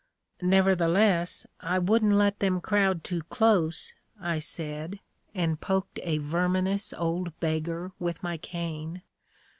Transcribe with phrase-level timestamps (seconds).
[0.41, 4.99] "Nevertheless, I wouldn't let them crowd too dose," I said,
[5.35, 9.03] and poked a verminous old beggar with my cane.